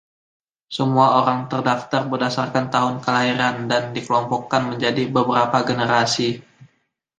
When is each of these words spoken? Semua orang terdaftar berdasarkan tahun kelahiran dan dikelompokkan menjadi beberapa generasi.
Semua 0.75 1.07
orang 1.21 1.39
terdaftar 1.51 2.03
berdasarkan 2.11 2.65
tahun 2.75 2.95
kelahiran 3.05 3.55
dan 3.71 3.83
dikelompokkan 3.95 4.61
menjadi 4.73 5.03
beberapa 5.17 5.57
generasi. 5.69 6.29